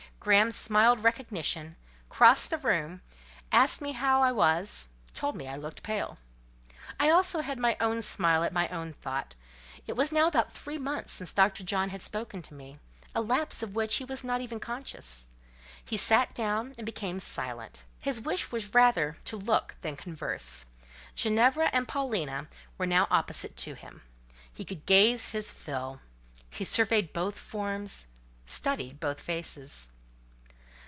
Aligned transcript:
Graham 0.23 0.51
smiled 0.51 1.03
recognition, 1.03 1.77
crossed 2.07 2.51
the 2.51 2.59
room, 2.59 3.01
asked 3.51 3.81
me 3.81 3.93
how 3.93 4.21
I 4.21 4.31
was, 4.31 4.89
told 5.15 5.35
me 5.35 5.47
I 5.47 5.55
looked 5.57 5.81
pale. 5.81 6.19
I 6.99 7.09
also 7.09 7.41
had 7.41 7.57
my 7.57 7.75
own 7.81 8.03
smile 8.03 8.43
at 8.43 8.53
my 8.53 8.67
own 8.67 8.93
thought: 8.93 9.33
it 9.87 9.93
was 9.93 10.11
now 10.11 10.27
about 10.27 10.53
three 10.53 10.77
months 10.77 11.11
since 11.11 11.33
Dr. 11.33 11.63
John 11.63 11.89
had 11.89 12.03
spoken 12.03 12.43
to 12.43 12.53
me—a 12.53 13.19
lapse 13.19 13.63
of 13.63 13.73
which 13.73 13.95
he 13.95 14.03
was 14.05 14.23
not 14.23 14.41
even 14.41 14.59
conscious. 14.59 15.25
He 15.83 15.97
sat 15.97 16.35
down, 16.35 16.75
and 16.77 16.85
became 16.85 17.19
silent. 17.19 17.81
His 17.99 18.21
wish 18.21 18.51
was 18.51 18.75
rather 18.75 19.17
to 19.25 19.37
look 19.37 19.75
than 19.81 19.95
converse. 19.95 20.67
Ginevra 21.15 21.71
and 21.73 21.87
Paulina 21.87 22.47
were 22.77 22.85
now 22.85 23.07
opposite 23.09 23.57
to 23.57 23.73
him: 23.73 24.03
he 24.53 24.65
could 24.65 24.85
gaze 24.85 25.31
his 25.31 25.51
fill: 25.51 25.99
he 26.51 26.63
surveyed 26.63 27.11
both 27.11 27.39
forms—studied 27.39 28.99
both 28.99 29.19
faces. 29.19 29.87